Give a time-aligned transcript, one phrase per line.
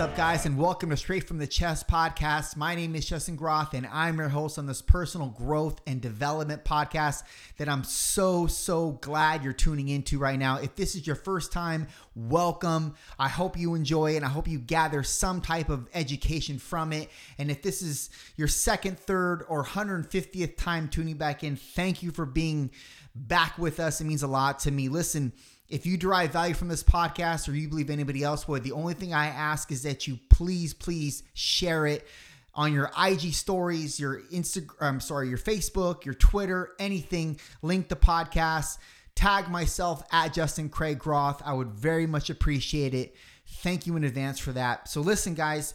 [0.00, 2.56] Up, guys, and welcome to Straight from the Chest podcast.
[2.56, 6.64] My name is Justin Groth, and I'm your host on this personal growth and development
[6.64, 7.22] podcast
[7.58, 10.56] that I'm so, so glad you're tuning into right now.
[10.56, 12.94] If this is your first time, welcome.
[13.18, 17.10] I hope you enjoy and I hope you gather some type of education from it.
[17.36, 22.10] And if this is your second, third, or 150th time tuning back in, thank you
[22.10, 22.70] for being
[23.14, 24.00] back with us.
[24.00, 24.88] It means a lot to me.
[24.88, 25.34] Listen,
[25.70, 28.94] if you derive value from this podcast or you believe anybody else would, the only
[28.94, 32.06] thing I ask is that you please, please share it
[32.54, 37.38] on your IG stories, your Instagram, I'm sorry, your Facebook, your Twitter, anything.
[37.62, 38.78] Link the podcast.
[39.14, 41.40] Tag myself at Justin Craig Groth.
[41.44, 43.14] I would very much appreciate it.
[43.46, 44.88] Thank you in advance for that.
[44.88, 45.74] So listen, guys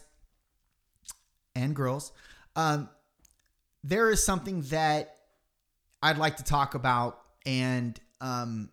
[1.54, 2.12] and girls,
[2.54, 2.90] um,
[3.82, 5.16] there is something that
[6.02, 8.70] I'd like to talk about, and um,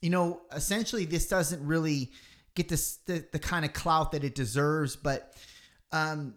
[0.00, 2.10] you know, essentially this doesn't really
[2.54, 5.34] get this the, the kind of clout that it deserves, but
[5.92, 6.34] um,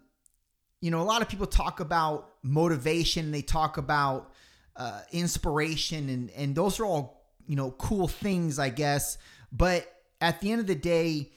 [0.80, 4.32] you know, a lot of people talk about motivation, they talk about
[4.76, 9.18] uh, inspiration, and and those are all you know cool things, I guess.
[9.52, 9.86] But
[10.20, 11.32] at the end of the day,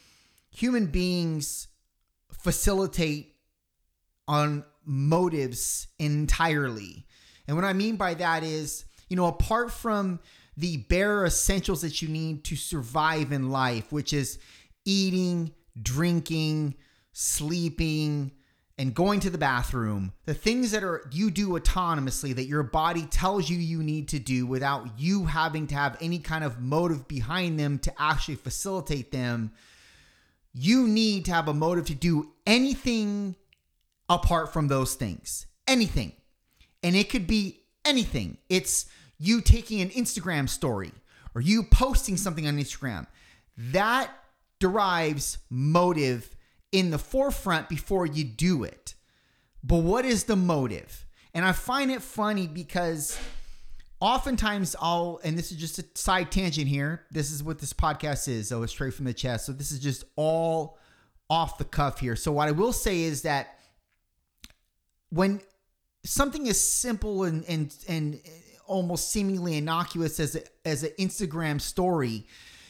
[0.52, 1.68] human beings
[2.32, 3.36] facilitate
[4.28, 7.06] on motives entirely.
[7.48, 10.20] And what I mean by that is, you know, apart from
[10.58, 14.40] the bare essentials that you need to survive in life, which is
[14.86, 15.52] eating,
[15.82, 16.76] drinking,
[17.12, 18.32] sleeping,
[18.78, 23.06] and going to the bathroom, the things that are you do autonomously that your body
[23.06, 27.08] tells you you need to do without you having to have any kind of motive
[27.08, 29.52] behind them to actually facilitate them.
[30.54, 33.36] You need to have a motive to do anything
[34.10, 35.46] apart from those things.
[35.68, 36.12] Anything.
[36.82, 38.38] And it could be anything.
[38.50, 38.88] It's
[39.24, 40.92] you taking an Instagram story
[41.36, 43.08] or you posting something on Instagram.
[43.58, 44.10] That
[44.60, 46.36] derives motive
[46.72, 48.96] in the forefront before you do it.
[49.64, 51.06] But what is the motive?
[51.34, 53.18] And I find it funny because
[54.00, 57.04] oftentimes I'll, and this is just a side tangent here.
[57.12, 58.50] This is what this podcast is.
[58.50, 59.46] So it's straight from the chest.
[59.46, 60.78] So this is just all
[61.30, 62.16] off the cuff here.
[62.16, 63.60] So what I will say is that
[65.10, 65.42] when
[66.04, 68.20] something is simple and and and
[68.66, 72.26] almost seemingly innocuous as a, as an Instagram story,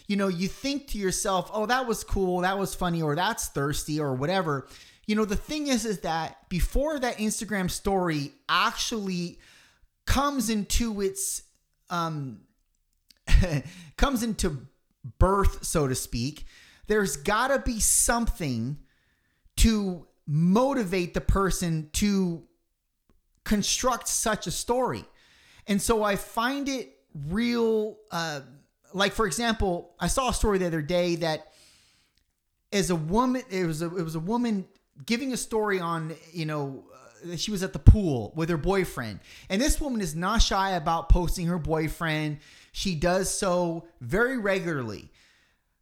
[0.07, 3.47] you know, you think to yourself, "Oh, that was cool, that was funny, or that's
[3.47, 4.67] thirsty, or whatever."
[5.05, 9.39] You know, the thing is, is that before that Instagram story actually
[10.05, 11.43] comes into its
[11.89, 12.41] um
[13.97, 14.67] comes into
[15.19, 16.45] birth, so to speak,
[16.87, 18.77] there's got to be something
[19.57, 22.43] to motivate the person to
[23.43, 25.05] construct such a story.
[25.67, 26.97] And so I find it
[27.27, 27.97] real.
[28.11, 28.41] Uh,
[28.93, 31.47] like for example, I saw a story the other day that
[32.71, 34.65] as a woman, it was a it was a woman
[35.05, 36.83] giving a story on you know
[37.25, 39.19] uh, she was at the pool with her boyfriend,
[39.49, 42.39] and this woman is not shy about posting her boyfriend.
[42.71, 45.11] She does so very regularly.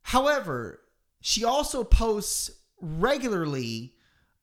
[0.04, 0.82] However,
[1.22, 3.94] she also posts regularly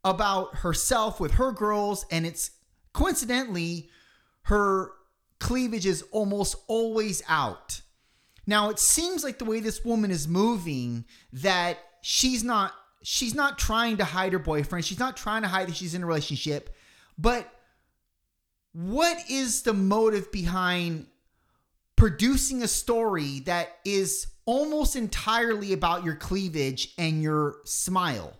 [0.04, 2.52] about herself with her girls, and it's
[2.92, 3.90] coincidentally
[4.42, 4.92] her
[5.40, 7.80] cleavage is almost always out.
[8.46, 12.72] Now it seems like the way this woman is moving that she's not
[13.02, 14.84] she's not trying to hide her boyfriend.
[14.84, 16.74] She's not trying to hide that she's in a relationship.
[17.16, 17.50] But
[18.72, 21.06] what is the motive behind
[21.96, 28.34] producing a story that is almost entirely about your cleavage and your smile?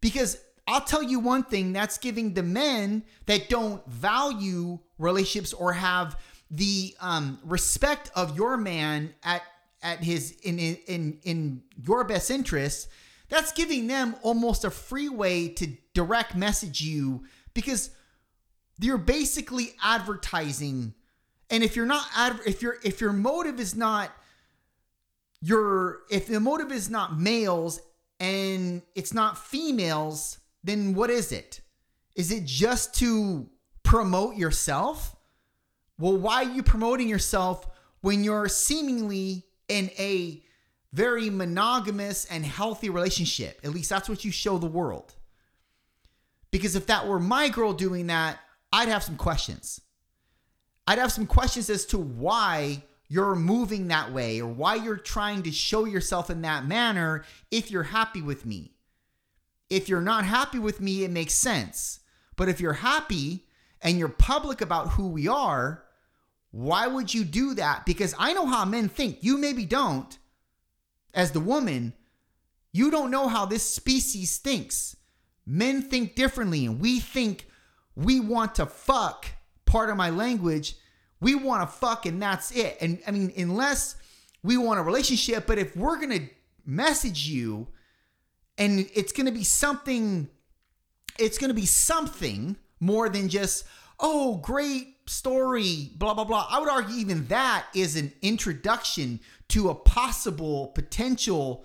[0.00, 5.72] Because I'll tell you one thing that's giving the men that don't value relationships or
[5.72, 6.18] have
[6.50, 9.42] the um, respect of your man at
[9.82, 12.88] at his in in in your best interest
[13.28, 17.24] that's giving them almost a free way to direct message you
[17.54, 17.90] because
[18.78, 20.94] you're basically advertising.
[21.50, 24.10] And if you're not ad- if your if your motive is not
[25.40, 27.80] your if the motive is not males
[28.20, 31.60] and it's not females then what is it?
[32.16, 33.48] Is it just to
[33.82, 35.14] promote yourself?
[35.98, 37.68] Well, why are you promoting yourself
[38.00, 40.42] when you're seemingly in a
[40.92, 43.60] very monogamous and healthy relationship?
[43.62, 45.14] At least that's what you show the world.
[46.50, 48.38] Because if that were my girl doing that,
[48.72, 49.80] I'd have some questions.
[50.86, 55.42] I'd have some questions as to why you're moving that way or why you're trying
[55.42, 58.73] to show yourself in that manner if you're happy with me.
[59.70, 62.00] If you're not happy with me, it makes sense.
[62.36, 63.46] But if you're happy
[63.80, 65.84] and you're public about who we are,
[66.50, 67.84] why would you do that?
[67.84, 69.18] Because I know how men think.
[69.22, 70.16] You maybe don't.
[71.12, 71.94] As the woman,
[72.72, 74.96] you don't know how this species thinks.
[75.46, 77.46] Men think differently, and we think
[77.94, 79.26] we want to fuck,
[79.64, 80.76] part of my language,
[81.20, 82.76] we want to fuck and that's it.
[82.80, 83.96] And I mean, unless
[84.42, 86.28] we want a relationship, but if we're going to
[86.66, 87.68] message you
[88.58, 90.28] and it's going to be something,
[91.18, 93.64] it's going to be something more than just,
[94.00, 96.46] oh, great story, blah, blah, blah.
[96.50, 101.64] I would argue even that is an introduction to a possible potential,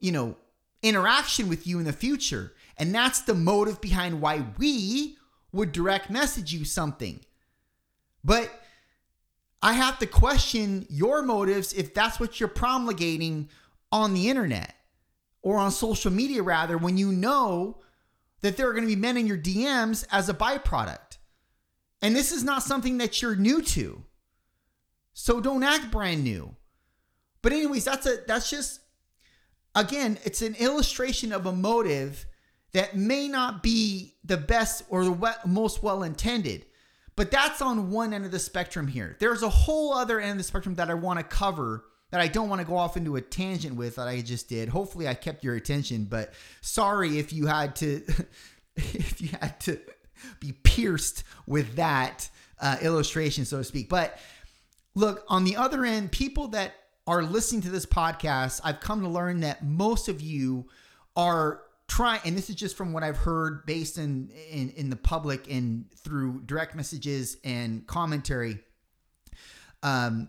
[0.00, 0.36] you know,
[0.82, 2.52] interaction with you in the future.
[2.76, 5.16] And that's the motive behind why we
[5.52, 7.20] would direct message you something.
[8.24, 8.50] But
[9.62, 13.48] I have to question your motives if that's what you're promulgating
[13.90, 14.74] on the internet
[15.42, 17.78] or on social media, rather, when you know
[18.40, 21.18] that there are going to be men in your DMs as a byproduct.
[22.00, 24.04] And this is not something that you're new to.
[25.12, 26.54] So don't act brand new.
[27.42, 28.80] But anyways, that's a that's just
[29.74, 32.26] again, it's an illustration of a motive
[32.72, 36.66] that may not be the best or the most well intended.
[37.16, 39.16] But that's on one end of the spectrum here.
[39.18, 42.28] There's a whole other end of the spectrum that I want to cover that I
[42.28, 44.68] don't want to go off into a tangent with that I just did.
[44.68, 48.02] Hopefully I kept your attention, but sorry if you had to
[48.76, 49.78] if you had to
[50.40, 52.28] be pierced with that
[52.60, 53.88] uh, illustration, so to speak.
[53.88, 54.18] But
[54.94, 56.74] look, on the other end, people that
[57.06, 60.66] are listening to this podcast, I've come to learn that most of you
[61.16, 64.96] are trying, and this is just from what I've heard based in in, in the
[64.96, 68.58] public and through direct messages and commentary
[69.82, 70.28] um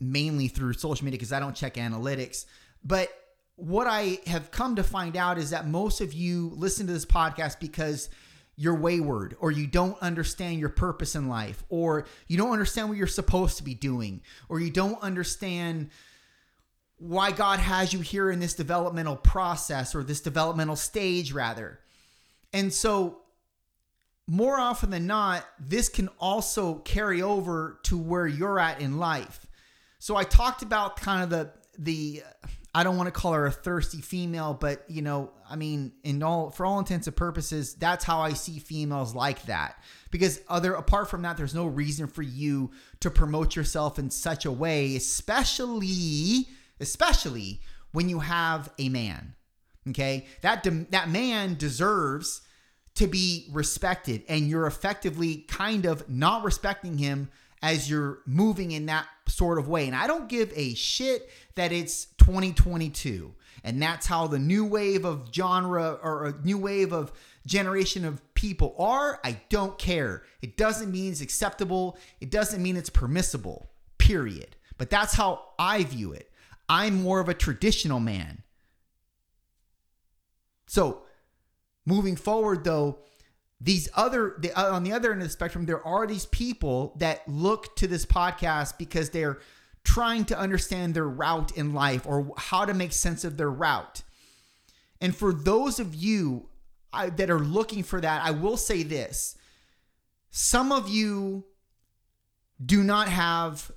[0.00, 2.46] mainly through social media because I don't check analytics
[2.84, 3.10] but
[3.56, 7.04] what I have come to find out is that most of you listen to this
[7.04, 8.08] podcast because
[8.54, 12.98] you're wayward or you don't understand your purpose in life or you don't understand what
[12.98, 15.90] you're supposed to be doing or you don't understand
[16.98, 21.78] why God has you here in this developmental process or this developmental stage, rather.
[22.52, 23.18] And so,
[24.26, 29.46] more often than not, this can also carry over to where you're at in life.
[29.98, 32.22] So, I talked about kind of the, the,
[32.74, 36.22] I don't want to call her a thirsty female, but you know, I mean, in
[36.22, 39.82] all for all intents and purposes, that's how I see females like that.
[40.10, 44.44] Because other apart from that, there's no reason for you to promote yourself in such
[44.44, 46.46] a way, especially
[46.78, 47.60] especially
[47.92, 49.34] when you have a man.
[49.88, 50.26] Okay?
[50.42, 52.42] That de- that man deserves
[52.96, 57.30] to be respected and you're effectively kind of not respecting him
[57.62, 59.86] as you're moving in that sort of way.
[59.86, 63.34] And I don't give a shit that it's 2022
[63.64, 67.12] and that's how the new wave of genre or a new wave of
[67.46, 69.20] generation of people are.
[69.24, 70.22] I don't care.
[70.42, 71.98] It doesn't mean it's acceptable.
[72.20, 73.70] It doesn't mean it's permissible.
[73.98, 74.56] Period.
[74.76, 76.30] But that's how I view it.
[76.68, 78.42] I'm more of a traditional man.
[80.66, 81.02] So,
[81.86, 82.98] moving forward though,
[83.60, 86.94] these other the, uh, on the other end of the spectrum there are these people
[86.98, 89.38] that look to this podcast because they're
[89.88, 94.02] trying to understand their route in life or how to make sense of their route.
[95.00, 96.50] And for those of you
[96.92, 99.36] I, that are looking for that, I will say this.
[100.30, 101.44] Some of you
[102.64, 103.70] do not have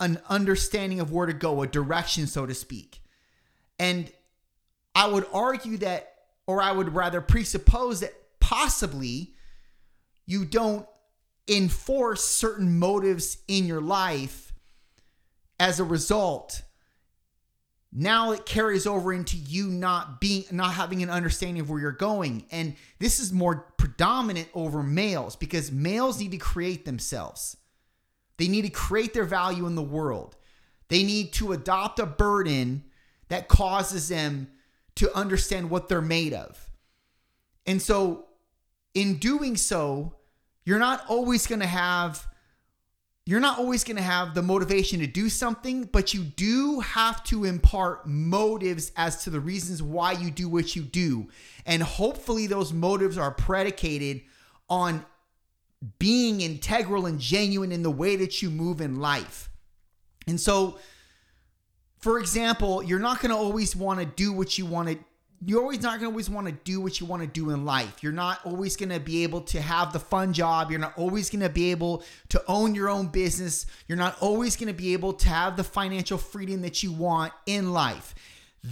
[0.00, 3.00] an understanding of where to go, a direction, so to speak.
[3.78, 4.10] And
[4.96, 6.12] I would argue that,
[6.46, 9.34] or I would rather presuppose that possibly
[10.26, 10.86] you don't
[11.48, 14.52] enforce certain motives in your life
[15.58, 16.62] as a result
[17.96, 21.92] now it carries over into you not being not having an understanding of where you're
[21.92, 27.56] going and this is more predominant over males because males need to create themselves
[28.36, 30.36] they need to create their value in the world.
[30.88, 32.84] They need to adopt a burden
[33.28, 34.48] that causes them
[34.96, 36.70] to understand what they're made of.
[37.66, 38.26] And so,
[38.94, 40.14] in doing so,
[40.64, 42.26] you're not always going to have
[43.26, 47.24] you're not always going to have the motivation to do something, but you do have
[47.24, 51.28] to impart motives as to the reasons why you do what you do.
[51.64, 54.20] And hopefully those motives are predicated
[54.68, 55.06] on
[55.98, 59.48] being integral and genuine in the way that you move in life.
[60.26, 60.78] And so,
[62.00, 64.98] for example, you're not going to always want to do what you want to
[65.46, 67.64] you're always not going to always want to do what you want to do in
[67.64, 68.02] life.
[68.02, 70.70] You're not always going to be able to have the fun job.
[70.70, 73.66] You're not always going to be able to own your own business.
[73.86, 77.32] You're not always going to be able to have the financial freedom that you want
[77.46, 78.14] in life.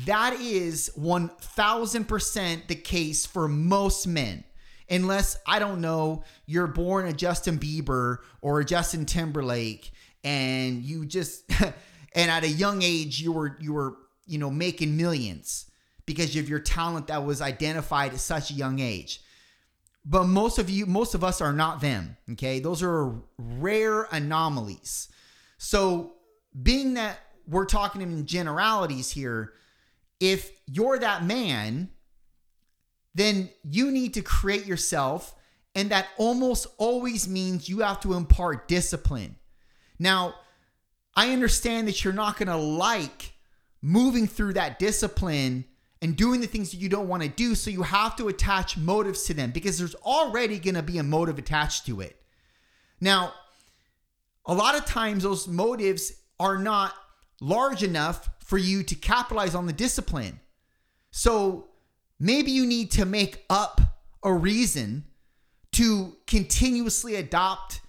[0.06, 4.44] That is 1000% the case for most men.
[4.88, 9.90] Unless, I don't know, you're born a Justin Bieber or a Justin Timberlake
[10.24, 11.50] and you just
[12.14, 15.66] and at a young age you were you were, you know, making millions
[16.06, 19.22] because of your talent that was identified at such a young age.
[20.04, 22.16] But most of you, most of us are not them.
[22.32, 22.58] Okay.
[22.58, 25.08] Those are rare anomalies.
[25.58, 26.14] So,
[26.60, 29.52] being that we're talking in generalities here,
[30.18, 31.90] if you're that man,
[33.14, 35.34] then you need to create yourself.
[35.74, 39.36] And that almost always means you have to impart discipline.
[39.98, 40.34] Now,
[41.14, 43.32] I understand that you're not going to like
[43.80, 45.64] moving through that discipline
[46.02, 47.54] and doing the things that you don't want to do.
[47.54, 51.02] So you have to attach motives to them because there's already going to be a
[51.02, 52.20] motive attached to it.
[53.00, 53.32] Now,
[54.44, 56.92] a lot of times those motives are not
[57.40, 60.40] large enough for you to capitalize on the discipline.
[61.12, 61.68] So
[62.18, 63.80] maybe you need to make up
[64.24, 65.04] a reason
[65.72, 67.80] to continuously adopt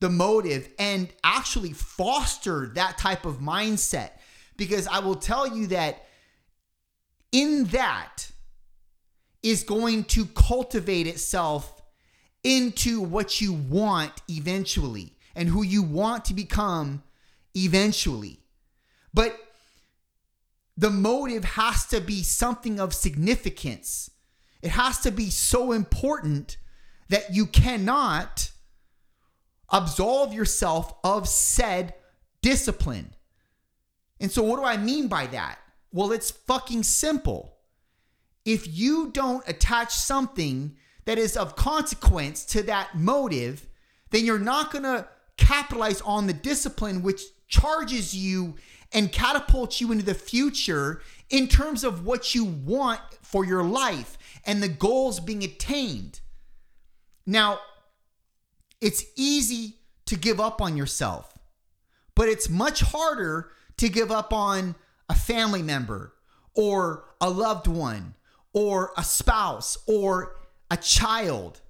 [0.00, 4.10] the motive and actually foster that type of mindset.
[4.56, 6.05] Because I will tell you that
[7.32, 8.30] in that
[9.42, 11.82] is going to cultivate itself
[12.42, 17.02] into what you want eventually and who you want to become
[17.54, 18.40] eventually.
[19.12, 19.38] But
[20.76, 24.10] the motive has to be something of significance.
[24.62, 26.56] It has to be so important
[27.08, 28.50] that you cannot
[29.70, 31.94] absolve yourself of said
[32.42, 33.14] discipline.
[34.20, 35.58] And so, what do I mean by that?
[35.92, 37.56] Well, it's fucking simple.
[38.44, 43.66] If you don't attach something that is of consequence to that motive,
[44.10, 48.56] then you're not going to capitalize on the discipline which charges you
[48.92, 54.16] and catapults you into the future in terms of what you want for your life
[54.44, 56.20] and the goals being attained.
[57.26, 57.58] Now,
[58.80, 59.76] it's easy
[60.06, 61.36] to give up on yourself,
[62.14, 64.76] but it's much harder to give up on
[65.08, 66.14] a family member
[66.54, 68.14] or a loved one
[68.52, 70.36] or a spouse or
[70.70, 71.60] a child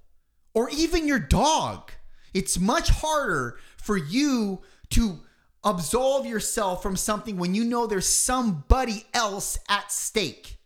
[0.53, 1.91] or even your dog.
[2.33, 5.19] It's much harder for you to
[5.63, 10.57] absolve yourself from something when you know there's somebody else at stake.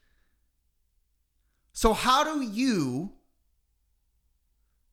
[1.74, 3.14] So, how do you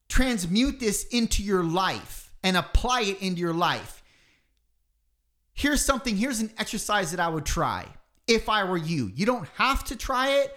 [0.08, 3.97] transmute this into your life and apply it into your life?
[5.58, 7.84] Here's something, here's an exercise that I would try
[8.28, 9.10] if I were you.
[9.16, 10.56] You don't have to try it.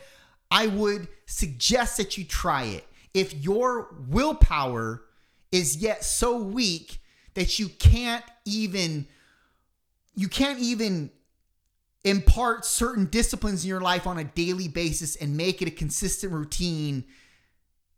[0.52, 2.86] I would suggest that you try it.
[3.14, 5.02] If your willpower
[5.52, 7.00] is yet so weak
[7.34, 9.08] that you can't even
[10.14, 11.10] you can't even
[12.04, 16.32] impart certain disciplines in your life on a daily basis and make it a consistent
[16.32, 17.06] routine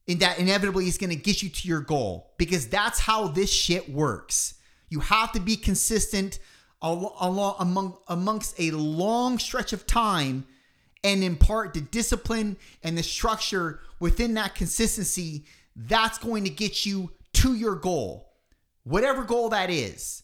[0.08, 3.52] and that inevitably is going to get you to your goal because that's how this
[3.52, 4.54] shit works.
[4.90, 6.40] You have to be consistent
[6.84, 10.46] along among amongst a long stretch of time
[11.04, 17.12] and impart the discipline and the structure within that consistency that's going to get you
[17.34, 18.34] to your goal
[18.84, 20.24] whatever goal that is.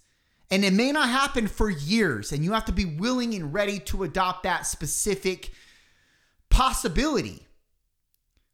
[0.52, 3.80] And it may not happen for years and you have to be willing and ready
[3.80, 5.52] to adopt that specific
[6.50, 7.46] possibility.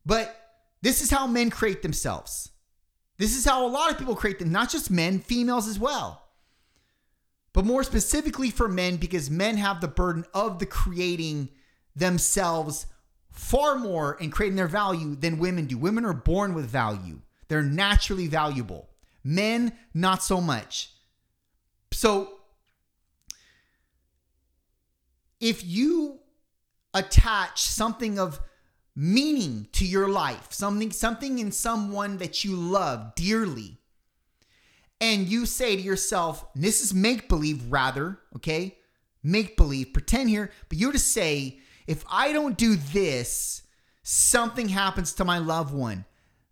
[0.05, 0.35] But
[0.81, 2.51] this is how men create themselves.
[3.17, 6.24] This is how a lot of people create them not just men females as well
[7.55, 11.47] but more specifically for men because men have the burden of the creating
[11.95, 12.85] themselves
[13.31, 15.77] far more and creating their value than women do.
[15.77, 17.21] Women are born with value.
[17.47, 18.89] They're naturally valuable.
[19.23, 20.89] Men not so much.
[21.93, 22.39] So
[25.39, 26.19] if you
[26.93, 28.41] attach something of
[28.97, 33.79] meaning to your life, something something in someone that you love dearly,
[35.05, 38.77] and you say to yourself, this is make believe, rather, okay?
[39.21, 43.61] Make believe, pretend here, but you're to say, if I don't do this,
[44.01, 46.05] something happens to my loved one.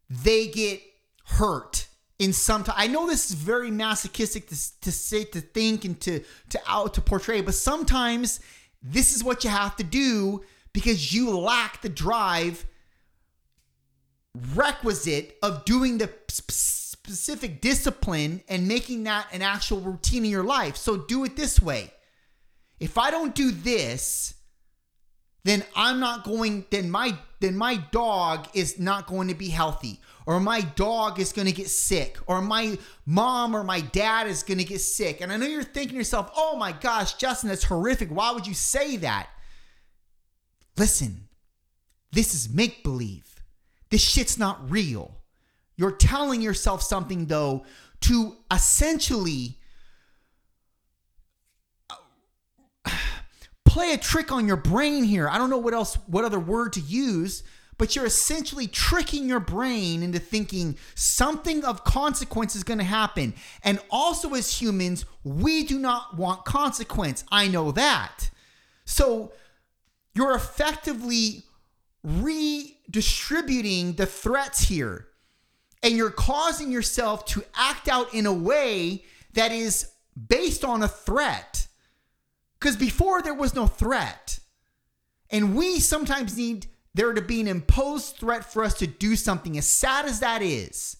[0.07, 0.81] They get
[1.25, 1.87] hurt
[2.19, 2.75] in some time.
[2.77, 6.93] I know this is very masochistic to, to say, to think, and to to out
[6.93, 8.39] to portray, but sometimes
[8.83, 10.43] this is what you have to do
[10.73, 12.65] because you lack the drive
[14.55, 16.07] requisite of doing the
[17.05, 20.77] specific discipline and making that an actual routine in your life.
[20.77, 21.91] So do it this way.
[22.79, 24.35] If I don't do this,
[25.43, 29.99] then I'm not going then my then my dog is not going to be healthy
[30.25, 34.43] or my dog is going to get sick or my mom or my dad is
[34.43, 35.19] going to get sick.
[35.19, 38.09] And I know you're thinking to yourself, "Oh my gosh, Justin, that's horrific.
[38.09, 39.27] Why would you say that?"
[40.77, 41.27] Listen.
[42.13, 43.43] This is make believe.
[43.89, 45.22] This shit's not real.
[45.75, 47.65] You're telling yourself something though
[48.01, 49.57] to essentially
[51.89, 51.95] uh,
[53.65, 55.29] play a trick on your brain here.
[55.29, 57.43] I don't know what else, what other word to use,
[57.77, 63.33] but you're essentially tricking your brain into thinking something of consequence is going to happen.
[63.63, 67.23] And also, as humans, we do not want consequence.
[67.31, 68.29] I know that.
[68.85, 69.31] So
[70.13, 71.45] you're effectively
[72.03, 75.07] redistributing the threats here.
[75.83, 79.91] And you're causing yourself to act out in a way that is
[80.27, 81.67] based on a threat.
[82.59, 84.39] Because before there was no threat.
[85.29, 89.57] And we sometimes need there to be an imposed threat for us to do something,
[89.57, 90.97] as sad as that is.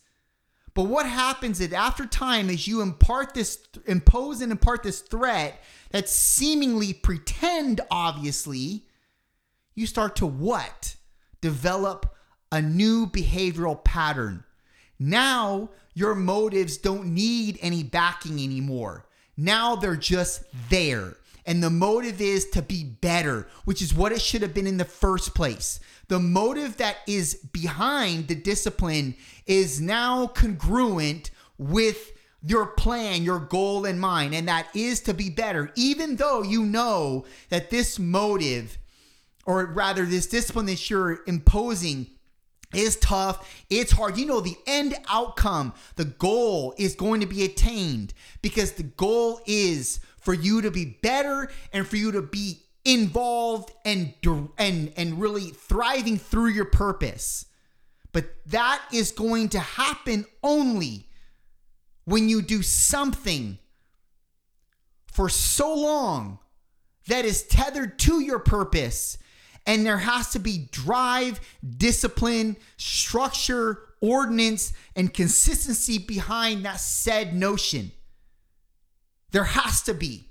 [0.73, 5.61] But what happens is after time, as you impart this, impose and impart this threat
[5.91, 8.87] that seemingly pretend, obviously,
[9.75, 10.95] you start to what?
[11.41, 12.15] Develop
[12.51, 14.43] a new behavioral pattern.
[15.05, 19.05] Now, your motives don't need any backing anymore.
[19.35, 21.17] Now they're just there.
[21.45, 24.77] And the motive is to be better, which is what it should have been in
[24.77, 25.81] the first place.
[26.07, 33.83] The motive that is behind the discipline is now congruent with your plan, your goal
[33.83, 38.77] in mind, and that is to be better, even though you know that this motive,
[39.45, 42.07] or rather, this discipline that you're imposing,
[42.75, 44.17] is tough, it's hard.
[44.17, 49.41] You know, the end outcome, the goal is going to be attained because the goal
[49.45, 54.13] is for you to be better and for you to be involved and
[54.57, 57.45] and and really thriving through your purpose.
[58.11, 61.07] But that is going to happen only
[62.05, 63.57] when you do something
[65.07, 66.39] for so long
[67.07, 69.17] that is tethered to your purpose
[69.65, 71.39] and there has to be drive,
[71.77, 77.91] discipline, structure, ordinance, and consistency behind that said notion.
[79.31, 80.29] There has to be.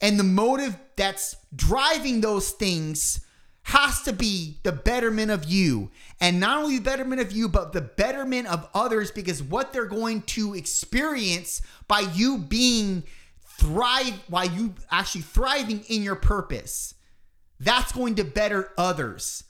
[0.00, 3.24] And the motive that's driving those things
[3.64, 5.90] has to be the betterment of you.
[6.20, 9.86] And not only the betterment of you, but the betterment of others because what they're
[9.86, 13.04] going to experience by you being
[13.46, 16.94] thrive, while you actually thriving in your purpose,
[17.62, 19.44] that's going to better others.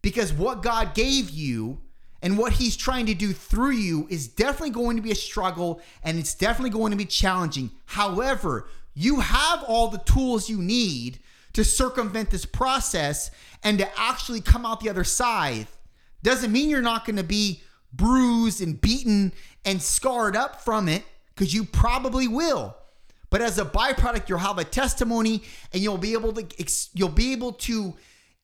[0.00, 1.80] Because what God gave you
[2.22, 5.80] and what he's trying to do through you is definitely going to be a struggle
[6.02, 7.70] and it's definitely going to be challenging.
[7.86, 11.18] However, you have all the tools you need
[11.52, 13.30] to circumvent this process
[13.64, 15.66] and to actually come out the other side.
[16.22, 19.32] Doesn't mean you're not going to be bruised and beaten
[19.64, 21.02] and scarred up from it
[21.34, 22.76] because you probably will.
[23.30, 26.46] But as a byproduct, you'll have a testimony and you'll be able to
[26.94, 27.94] you'll be able to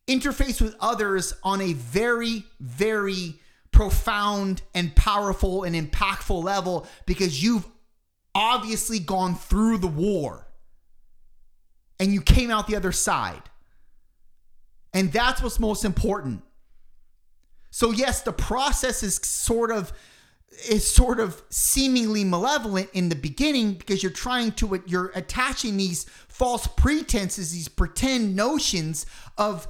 [0.07, 7.67] interface with others on a very very profound and powerful and impactful level because you've
[8.35, 10.47] obviously gone through the war
[11.99, 13.43] and you came out the other side.
[14.93, 16.43] And that's what's most important.
[17.71, 19.93] So yes, the process is sort of
[20.69, 26.05] is sort of seemingly malevolent in the beginning because you're trying to you're attaching these
[26.29, 29.07] false pretenses, these pretend notions
[29.39, 29.69] of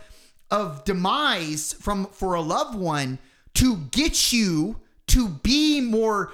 [0.50, 3.18] of demise from for a loved one
[3.54, 6.32] to get you to be more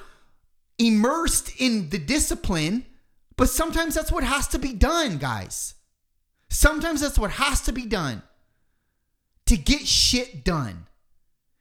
[0.78, 2.86] immersed in the discipline.
[3.36, 5.74] But sometimes that's what has to be done, guys.
[6.50, 8.22] Sometimes that's what has to be done
[9.46, 10.86] to get shit done,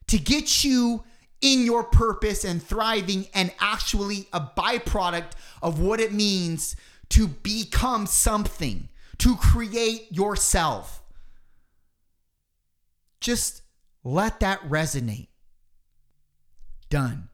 [0.07, 1.03] to get you
[1.41, 6.75] in your purpose and thriving, and actually a byproduct of what it means
[7.09, 11.01] to become something, to create yourself.
[13.19, 13.61] Just
[14.03, 15.27] let that resonate.
[16.89, 17.28] Done.